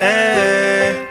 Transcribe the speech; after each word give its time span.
Eh. 0.00 1.06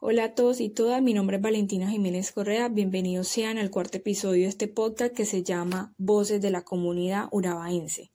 Hola 0.00 0.24
a 0.24 0.34
todos 0.34 0.60
y 0.60 0.68
todas, 0.68 1.00
mi 1.00 1.14
nombre 1.14 1.36
es 1.36 1.42
Valentina 1.42 1.88
Jiménez 1.88 2.32
Correa. 2.32 2.68
Bienvenidos 2.68 3.28
sean 3.28 3.56
al 3.56 3.70
cuarto 3.70 3.96
episodio 3.96 4.42
de 4.42 4.48
este 4.50 4.68
podcast 4.68 5.14
que 5.14 5.24
se 5.24 5.44
llama 5.44 5.94
Voces 5.96 6.42
de 6.42 6.50
la 6.50 6.60
Comunidad 6.60 7.28
Urabaense. 7.30 8.10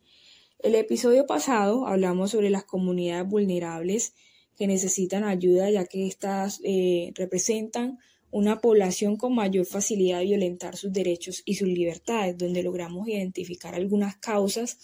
El 0.60 0.76
episodio 0.76 1.26
pasado 1.26 1.88
hablamos 1.88 2.30
sobre 2.30 2.52
las 2.52 2.64
comunidades 2.64 3.28
vulnerables 3.28 4.14
que 4.56 4.68
necesitan 4.68 5.24
ayuda 5.24 5.72
ya 5.72 5.86
que 5.86 6.06
estas 6.06 6.62
eh, 6.64 7.12
representan 7.16 7.98
una 8.32 8.62
población 8.62 9.18
con 9.18 9.36
mayor 9.36 9.66
facilidad 9.66 10.20
de 10.20 10.26
violentar 10.26 10.78
sus 10.78 10.92
derechos 10.92 11.44
y 11.46 11.56
sus 11.56 11.68
libertades, 11.68 12.38
donde 12.38 12.64
logramos 12.64 13.08
identificar 13.08 13.76
algunas 13.76 14.16
causas 14.16 14.78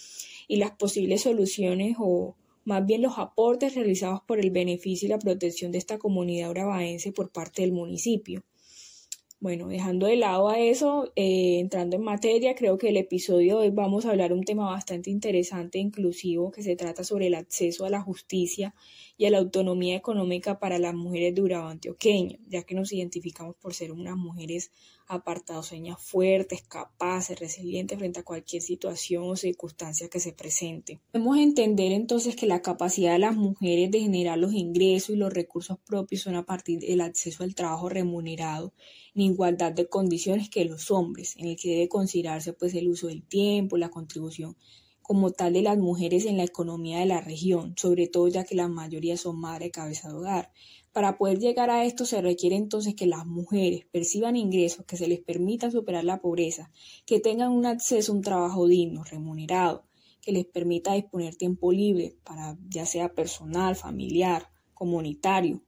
y 0.47 0.57
las 0.57 0.71
posibles 0.71 1.21
soluciones 1.21 1.95
o 1.99 2.35
más 2.65 2.85
bien 2.85 3.01
los 3.01 3.17
aportes 3.17 3.75
realizados 3.75 4.19
por 4.27 4.39
el 4.39 4.51
beneficio 4.51 5.05
y 5.05 5.09
la 5.09 5.19
protección 5.19 5.71
de 5.71 5.77
esta 5.77 5.97
comunidad 5.97 6.49
urabaense 6.49 7.13
por 7.13 7.31
parte 7.31 7.61
del 7.61 7.71
municipio. 7.71 8.43
Bueno, 9.39 9.67
dejando 9.67 10.07
de 10.07 10.15
lado 10.15 10.49
a 10.49 10.57
eso, 10.59 11.11
eh, 11.15 11.59
entrando 11.59 11.95
en 11.95 12.01
materia, 12.01 12.55
creo 12.55 12.79
que 12.79 12.89
el 12.89 12.97
episodio 12.97 13.59
de 13.59 13.67
hoy 13.67 13.69
vamos 13.69 14.07
a 14.07 14.09
hablar 14.09 14.33
un 14.33 14.43
tema 14.43 14.67
bastante 14.71 15.11
interesante 15.11 15.77
e 15.77 15.81
inclusivo 15.81 16.49
que 16.49 16.63
se 16.63 16.75
trata 16.75 17.03
sobre 17.03 17.27
el 17.27 17.35
acceso 17.35 17.85
a 17.85 17.91
la 17.91 18.01
justicia 18.01 18.73
y 19.15 19.25
a 19.25 19.29
la 19.29 19.37
autonomía 19.37 19.95
económica 19.95 20.57
para 20.57 20.79
las 20.79 20.95
mujeres 20.95 21.35
de 21.35 21.43
Urabá 21.43 21.69
antioqueño, 21.69 22.39
ya 22.47 22.63
que 22.63 22.73
nos 22.73 22.91
identificamos 22.91 23.55
por 23.57 23.75
ser 23.75 23.91
unas 23.91 24.17
mujeres 24.17 24.71
apartadoseñas 25.07 26.01
fuertes, 26.01 26.63
capaces, 26.63 27.39
resilientes 27.39 27.97
frente 27.97 28.19
a 28.19 28.23
cualquier 28.23 28.61
situación 28.61 29.23
o 29.23 29.35
circunstancia 29.35 30.09
que 30.09 30.19
se 30.19 30.33
presente. 30.33 30.99
Debemos 31.13 31.37
entender 31.37 31.91
entonces 31.91 32.35
que 32.35 32.45
la 32.45 32.61
capacidad 32.61 33.13
de 33.13 33.19
las 33.19 33.35
mujeres 33.35 33.89
de 33.91 34.01
generar 34.01 34.37
los 34.37 34.53
ingresos 34.53 35.11
y 35.11 35.15
los 35.15 35.33
recursos 35.33 35.77
propios 35.79 36.21
son 36.21 36.35
a 36.35 36.45
partir 36.45 36.79
del 36.79 37.01
acceso 37.01 37.43
al 37.43 37.55
trabajo 37.55 37.87
remunerado 37.87 38.73
en 39.15 39.21
igualdad 39.27 39.71
de 39.71 39.87
condiciones 39.87 40.49
que 40.49 40.65
los 40.65 40.91
hombres, 40.91 41.35
en 41.37 41.47
el 41.47 41.55
que 41.55 41.69
debe 41.69 41.89
considerarse 41.89 42.53
pues 42.53 42.73
el 42.73 42.87
uso 42.87 43.07
del 43.07 43.23
tiempo, 43.23 43.77
la 43.77 43.89
contribución 43.89 44.57
como 45.07 45.31
tal 45.31 45.53
de 45.53 45.61
las 45.61 45.77
mujeres 45.77 46.25
en 46.25 46.35
la 46.35 46.43
economía 46.43 46.99
de 46.99 47.05
la 47.05 47.21
región, 47.21 47.75
sobre 47.77 48.07
todo 48.07 48.27
ya 48.27 48.43
que 48.43 48.55
la 48.55 48.67
mayoría 48.67 49.15
son 49.15 49.39
madres 49.39 49.67
de 49.67 49.71
cabeza 49.71 50.09
de 50.09 50.15
hogar. 50.15 50.51
Para 50.91 51.17
poder 51.17 51.39
llegar 51.39 51.69
a 51.69 51.85
esto 51.85 52.05
se 52.05 52.21
requiere 52.21 52.57
entonces 52.57 52.93
que 52.93 53.05
las 53.05 53.25
mujeres 53.25 53.85
perciban 53.89 54.35
ingresos 54.35 54.85
que 54.85 54.97
se 54.97 55.07
les 55.07 55.19
permita 55.19 55.71
superar 55.71 56.03
la 56.03 56.19
pobreza, 56.19 56.71
que 57.05 57.21
tengan 57.21 57.53
un 57.53 57.65
acceso 57.65 58.11
a 58.11 58.15
un 58.15 58.21
trabajo 58.21 58.67
digno, 58.67 59.05
remunerado, 59.05 59.85
que 60.21 60.33
les 60.33 60.45
permita 60.45 60.93
disponer 60.93 61.35
tiempo 61.35 61.71
libre 61.71 62.17
para 62.25 62.57
ya 62.67 62.85
sea 62.85 63.13
personal, 63.13 63.77
familiar, 63.77 64.49
comunitario. 64.73 65.61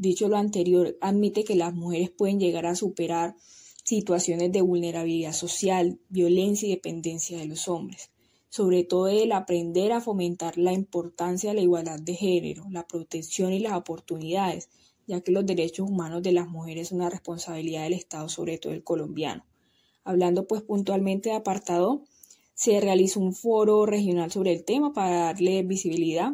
Dicho 0.00 0.28
lo 0.28 0.36
anterior, 0.36 0.96
admite 1.00 1.44
que 1.44 1.54
las 1.54 1.74
mujeres 1.74 2.10
pueden 2.10 2.40
llegar 2.40 2.64
a 2.64 2.74
superar 2.74 3.36
situaciones 3.84 4.50
de 4.50 4.62
vulnerabilidad 4.62 5.32
social, 5.32 6.00
violencia 6.08 6.66
y 6.68 6.72
dependencia 6.72 7.38
de 7.38 7.46
los 7.46 7.68
hombres 7.68 8.10
sobre 8.50 8.82
todo 8.82 9.06
el 9.06 9.30
aprender 9.30 9.92
a 9.92 10.00
fomentar 10.00 10.58
la 10.58 10.72
importancia 10.72 11.50
de 11.50 11.54
la 11.54 11.62
igualdad 11.62 12.00
de 12.00 12.14
género, 12.14 12.66
la 12.68 12.86
protección 12.86 13.52
y 13.52 13.60
las 13.60 13.74
oportunidades, 13.74 14.68
ya 15.06 15.20
que 15.20 15.30
los 15.30 15.46
derechos 15.46 15.88
humanos 15.88 16.22
de 16.22 16.32
las 16.32 16.48
mujeres 16.48 16.88
son 16.88 16.98
una 16.98 17.10
responsabilidad 17.10 17.84
del 17.84 17.92
Estado, 17.92 18.28
sobre 18.28 18.58
todo 18.58 18.72
el 18.72 18.82
colombiano. 18.82 19.44
Hablando 20.02 20.48
pues 20.48 20.62
puntualmente 20.62 21.28
de 21.28 21.36
apartado, 21.36 22.02
se 22.54 22.80
realizó 22.80 23.20
un 23.20 23.34
foro 23.34 23.86
regional 23.86 24.32
sobre 24.32 24.52
el 24.52 24.64
tema 24.64 24.92
para 24.92 25.26
darle 25.26 25.62
visibilidad, 25.62 26.32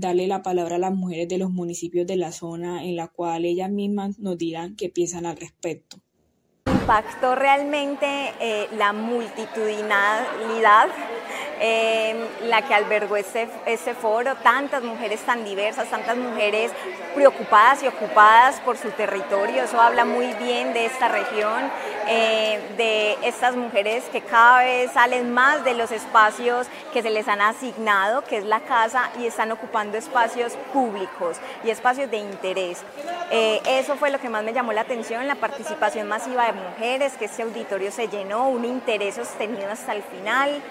darle 0.00 0.26
la 0.26 0.42
palabra 0.42 0.76
a 0.76 0.78
las 0.78 0.94
mujeres 0.94 1.28
de 1.28 1.38
los 1.38 1.50
municipios 1.50 2.06
de 2.06 2.16
la 2.16 2.32
zona 2.32 2.84
en 2.84 2.96
la 2.96 3.08
cual 3.08 3.44
ellas 3.44 3.70
mismas 3.70 4.18
nos 4.18 4.38
dirán 4.38 4.76
qué 4.76 4.88
piensan 4.88 5.26
al 5.26 5.36
respecto. 5.36 5.98
Impactó 6.66 7.34
realmente 7.34 8.06
eh, 8.40 8.66
la 8.76 8.92
multitudinalidad 8.92 10.88
eh, 11.60 11.97
la 12.44 12.62
que 12.62 12.74
albergó 12.74 13.16
ese, 13.16 13.48
ese 13.66 13.94
foro, 13.94 14.34
tantas 14.36 14.82
mujeres 14.82 15.20
tan 15.20 15.44
diversas, 15.44 15.88
tantas 15.88 16.16
mujeres 16.16 16.72
preocupadas 17.14 17.82
y 17.82 17.88
ocupadas 17.88 18.60
por 18.60 18.76
su 18.76 18.90
territorio. 18.90 19.64
Eso 19.64 19.80
habla 19.80 20.04
muy 20.04 20.26
bien 20.34 20.72
de 20.72 20.86
esta 20.86 21.08
región, 21.08 21.70
eh, 22.06 22.60
de 22.76 23.18
estas 23.26 23.56
mujeres 23.56 24.04
que 24.12 24.20
cada 24.20 24.58
vez 24.60 24.92
salen 24.92 25.32
más 25.32 25.64
de 25.64 25.74
los 25.74 25.90
espacios 25.90 26.66
que 26.92 27.02
se 27.02 27.10
les 27.10 27.28
han 27.28 27.40
asignado, 27.40 28.22
que 28.24 28.38
es 28.38 28.44
la 28.44 28.60
casa, 28.60 29.10
y 29.18 29.26
están 29.26 29.52
ocupando 29.52 29.98
espacios 29.98 30.54
públicos 30.72 31.36
y 31.64 31.70
espacios 31.70 32.10
de 32.10 32.18
interés. 32.18 32.82
Eh, 33.30 33.60
eso 33.66 33.96
fue 33.96 34.10
lo 34.10 34.18
que 34.18 34.28
más 34.28 34.42
me 34.42 34.52
llamó 34.52 34.72
la 34.72 34.82
atención, 34.82 35.26
la 35.26 35.34
participación 35.34 36.08
masiva 36.08 36.46
de 36.46 36.52
mujeres, 36.52 37.14
que 37.14 37.26
este 37.26 37.42
auditorio 37.42 37.90
se 37.92 38.08
llenó, 38.08 38.48
un 38.48 38.64
interés 38.64 39.16
sostenido 39.16 39.70
hasta 39.70 39.92
el 39.94 40.02
final. 40.02 40.62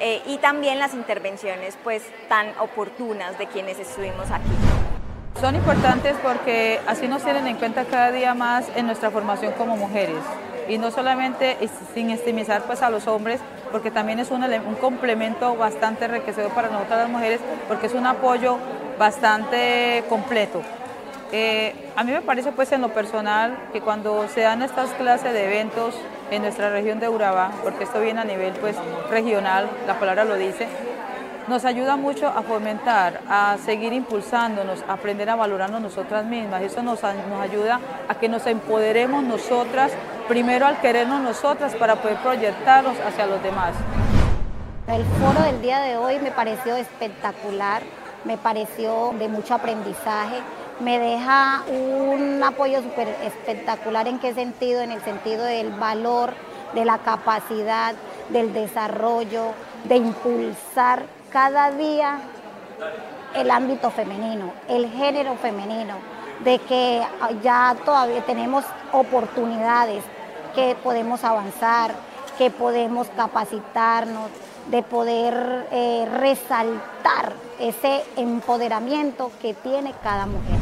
Eh, 0.00 0.22
y 0.26 0.38
también 0.38 0.78
las 0.78 0.94
intervenciones 0.94 1.76
pues 1.84 2.02
tan 2.28 2.48
oportunas 2.58 3.38
de 3.38 3.46
quienes 3.46 3.78
estuvimos 3.78 4.30
aquí. 4.30 4.50
Son 5.40 5.54
importantes 5.54 6.14
porque 6.22 6.80
así 6.86 7.08
nos 7.08 7.22
tienen 7.22 7.46
en 7.46 7.56
cuenta 7.56 7.84
cada 7.84 8.10
día 8.12 8.34
más 8.34 8.66
en 8.76 8.86
nuestra 8.86 9.10
formación 9.10 9.52
como 9.52 9.76
mujeres 9.76 10.22
y 10.68 10.78
no 10.78 10.90
solamente 10.90 11.58
sin 11.92 12.10
estimizar 12.10 12.62
pues 12.62 12.82
a 12.82 12.90
los 12.90 13.06
hombres 13.06 13.40
porque 13.70 13.90
también 13.90 14.18
es 14.18 14.30
un, 14.30 14.42
un 14.44 14.74
complemento 14.76 15.56
bastante 15.56 16.06
enriquecedor 16.06 16.52
para 16.52 16.68
nosotras 16.68 17.00
las 17.00 17.10
mujeres 17.10 17.40
porque 17.68 17.86
es 17.86 17.94
un 17.94 18.06
apoyo 18.06 18.58
bastante 18.98 20.04
completo. 20.08 20.62
Eh, 21.32 21.74
a 21.96 22.04
mí 22.04 22.12
me 22.12 22.22
parece 22.22 22.52
pues 22.52 22.70
en 22.72 22.80
lo 22.80 22.90
personal 22.90 23.56
que 23.72 23.80
cuando 23.80 24.28
se 24.28 24.42
dan 24.42 24.62
estas 24.62 24.90
clases 24.90 25.32
de 25.32 25.44
eventos 25.44 25.94
en 26.30 26.42
nuestra 26.42 26.70
región 26.70 27.00
de 27.00 27.08
Urabá, 27.08 27.50
porque 27.62 27.84
esto 27.84 28.00
viene 28.00 28.20
a 28.20 28.24
nivel 28.24 28.52
pues 28.54 28.76
regional, 29.10 29.68
la 29.86 29.98
palabra 29.98 30.24
lo 30.24 30.36
dice, 30.36 30.68
nos 31.48 31.64
ayuda 31.64 31.96
mucho 31.96 32.28
a 32.28 32.42
fomentar, 32.42 33.20
a 33.28 33.56
seguir 33.64 33.92
impulsándonos, 33.92 34.82
a 34.88 34.94
aprender 34.94 35.28
a 35.28 35.36
valorarnos 35.36 35.80
nosotras 35.80 36.24
mismas. 36.24 36.62
Eso 36.62 36.82
nos, 36.82 37.02
nos 37.02 37.40
ayuda 37.40 37.80
a 38.08 38.14
que 38.14 38.28
nos 38.28 38.46
empoderemos 38.46 39.22
nosotras, 39.22 39.92
primero 40.26 40.66
al 40.66 40.80
querernos 40.80 41.20
nosotras 41.20 41.74
para 41.74 41.96
poder 41.96 42.16
proyectarnos 42.18 42.96
hacia 43.06 43.26
los 43.26 43.42
demás. 43.42 43.74
El 44.86 45.04
foro 45.04 45.42
del 45.42 45.60
día 45.60 45.80
de 45.80 45.96
hoy 45.96 46.18
me 46.18 46.30
pareció 46.30 46.76
espectacular, 46.76 47.82
me 48.24 48.38
pareció 48.38 49.14
de 49.18 49.28
mucho 49.28 49.54
aprendizaje 49.54 50.36
me 50.80 50.98
deja 50.98 51.62
un 51.68 52.42
apoyo 52.42 52.82
súper 52.82 53.08
espectacular. 53.22 54.08
¿En 54.08 54.18
qué 54.18 54.34
sentido? 54.34 54.80
En 54.80 54.90
el 54.90 55.00
sentido 55.02 55.44
del 55.44 55.70
valor, 55.70 56.34
de 56.74 56.84
la 56.84 56.98
capacidad, 56.98 57.94
del 58.30 58.52
desarrollo, 58.52 59.52
de 59.84 59.96
impulsar 59.96 61.04
cada 61.30 61.70
día 61.70 62.18
el 63.34 63.50
ámbito 63.50 63.90
femenino, 63.90 64.52
el 64.68 64.90
género 64.90 65.36
femenino, 65.36 65.94
de 66.44 66.58
que 66.60 67.02
ya 67.42 67.76
todavía 67.84 68.22
tenemos 68.22 68.64
oportunidades, 68.92 70.04
que 70.54 70.76
podemos 70.82 71.24
avanzar, 71.24 71.92
que 72.38 72.50
podemos 72.50 73.08
capacitarnos, 73.16 74.30
de 74.70 74.82
poder 74.82 75.66
eh, 75.70 76.06
resaltar 76.18 77.32
ese 77.58 78.02
empoderamiento 78.16 79.30
que 79.40 79.54
tiene 79.54 79.94
cada 80.02 80.26
mujer. 80.26 80.58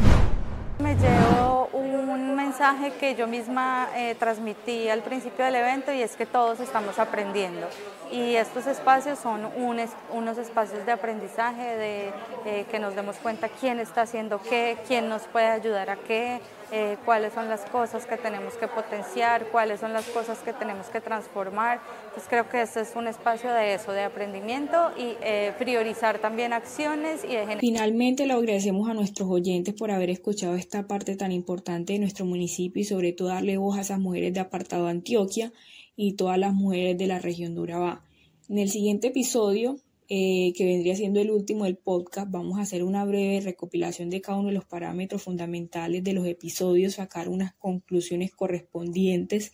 Me 0.78 0.94
llevo 0.96 1.68
un 1.72 2.34
mensaje 2.34 2.92
que 2.94 3.14
yo 3.14 3.26
misma 3.26 3.88
eh, 3.94 4.14
transmití 4.18 4.88
al 4.88 5.02
principio 5.02 5.44
del 5.44 5.54
evento 5.54 5.92
y 5.92 6.02
es 6.02 6.16
que 6.16 6.26
todos 6.26 6.60
estamos 6.60 6.98
aprendiendo 6.98 7.68
y 8.12 8.36
estos 8.36 8.66
espacios 8.66 9.18
son 9.18 9.48
unos 9.56 10.38
espacios 10.38 10.84
de 10.84 10.92
aprendizaje, 10.92 11.76
de 11.76 12.12
eh, 12.44 12.66
que 12.70 12.78
nos 12.78 12.94
demos 12.94 13.16
cuenta 13.16 13.48
quién 13.48 13.80
está 13.80 14.02
haciendo 14.02 14.40
qué, 14.40 14.76
quién 14.86 15.08
nos 15.08 15.22
puede 15.22 15.46
ayudar 15.46 15.88
a 15.88 15.96
qué, 15.96 16.40
eh, 16.72 16.96
cuáles 17.04 17.34
son 17.34 17.48
las 17.50 17.60
cosas 17.66 18.06
que 18.06 18.16
tenemos 18.16 18.54
que 18.54 18.66
potenciar, 18.66 19.46
cuáles 19.52 19.80
son 19.80 19.92
las 19.92 20.06
cosas 20.06 20.38
que 20.38 20.54
tenemos 20.54 20.86
que 20.86 21.02
transformar. 21.02 21.80
Entonces 22.04 22.28
creo 22.30 22.48
que 22.48 22.62
este 22.62 22.80
es 22.80 22.96
un 22.96 23.06
espacio 23.06 23.52
de 23.52 23.74
eso, 23.74 23.92
de 23.92 24.04
aprendimiento 24.04 24.90
y 24.96 25.14
eh, 25.22 25.52
priorizar 25.58 26.18
también 26.18 26.54
acciones 26.54 27.24
y 27.24 27.36
de 27.36 27.58
Finalmente 27.58 28.26
le 28.26 28.32
agradecemos 28.32 28.88
a 28.88 28.94
nuestros 28.94 29.28
oyentes 29.28 29.74
por 29.74 29.90
haber 29.90 30.08
escuchado 30.08 30.54
esta 30.54 30.86
parte 30.86 31.14
tan 31.14 31.30
importante 31.30 31.92
de 31.92 31.98
nuestro 31.98 32.24
municipio 32.24 32.80
y 32.80 32.84
sobre 32.84 33.12
todo 33.12 33.28
darle 33.28 33.58
voz 33.58 33.76
a 33.76 33.82
esas 33.82 33.98
mujeres 33.98 34.32
de 34.32 34.40
apartado 34.40 34.86
Antioquia 34.86 35.52
y 35.94 36.14
todas 36.14 36.38
las 36.38 36.54
mujeres 36.54 36.96
de 36.96 37.06
la 37.06 37.18
región 37.18 37.54
de 37.54 37.60
Urabá. 37.60 38.02
En 38.48 38.58
el 38.58 38.70
siguiente 38.70 39.08
episodio, 39.08 39.76
eh, 40.14 40.52
que 40.54 40.66
vendría 40.66 40.94
siendo 40.94 41.20
el 41.20 41.30
último 41.30 41.64
del 41.64 41.78
podcast, 41.78 42.30
vamos 42.30 42.58
a 42.58 42.62
hacer 42.62 42.84
una 42.84 43.02
breve 43.06 43.40
recopilación 43.40 44.10
de 44.10 44.20
cada 44.20 44.36
uno 44.36 44.48
de 44.48 44.54
los 44.54 44.66
parámetros 44.66 45.22
fundamentales 45.22 46.04
de 46.04 46.12
los 46.12 46.26
episodios, 46.26 46.96
sacar 46.96 47.30
unas 47.30 47.54
conclusiones 47.54 48.30
correspondientes 48.30 49.52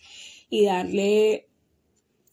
y 0.49 0.65
darle 0.65 1.47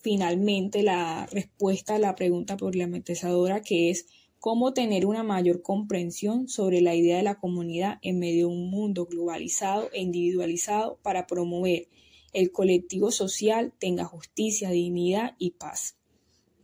finalmente 0.00 0.82
la 0.82 1.26
respuesta 1.26 1.94
a 1.94 1.98
la 2.00 2.16
pregunta 2.16 2.56
problematizadora 2.56 3.62
que 3.62 3.90
es 3.90 4.08
cómo 4.40 4.72
tener 4.72 5.06
una 5.06 5.22
mayor 5.22 5.62
comprensión 5.62 6.48
sobre 6.48 6.80
la 6.80 6.96
idea 6.96 7.18
de 7.18 7.22
la 7.22 7.38
comunidad 7.38 8.00
en 8.02 8.18
medio 8.18 8.48
de 8.48 8.54
un 8.54 8.70
mundo 8.70 9.06
globalizado 9.06 9.88
e 9.92 10.00
individualizado 10.00 10.98
para 11.00 11.28
promover 11.28 11.86
el 12.32 12.50
colectivo 12.50 13.12
social 13.12 13.72
tenga 13.78 14.04
justicia, 14.04 14.70
dignidad 14.70 15.36
y 15.38 15.52
paz. 15.52 15.96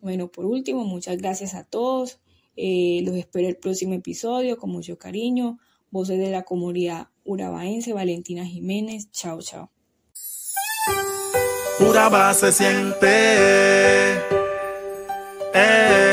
Bueno, 0.03 0.33
por 0.33 0.47
último, 0.47 0.85
muchas 0.85 1.17
gracias 1.17 1.55
a 1.55 1.63
todos. 1.63 2.19
Eh, 2.57 3.03
los 3.05 3.15
espero 3.15 3.49
el 3.49 3.57
próximo 3.57 3.95
episodio 3.95 4.59
con 4.59 4.71
mucho 4.71 4.99
cariño. 4.99 5.61
Voces 5.93 6.19
de 6.19 6.31
la 6.31 6.43
comunidad 6.43 7.07
urabaense, 7.25 7.93
Valentina 7.93 8.45
Jiménez. 8.45 9.13
Chao, 9.13 9.41
chao. 9.41 9.71
Uraba 11.79 12.35
se 12.35 12.51
siente. 12.51 13.07
Eh. 15.55 16.12